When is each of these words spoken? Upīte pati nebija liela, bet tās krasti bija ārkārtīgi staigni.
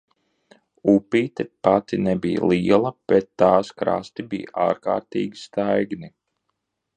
Upīte 0.93 1.43
pati 1.67 1.99
nebija 2.05 2.49
liela, 2.53 2.93
bet 3.13 3.29
tās 3.43 3.69
krasti 3.83 4.27
bija 4.33 4.55
ārkārtīgi 4.65 5.43
staigni. 5.43 6.11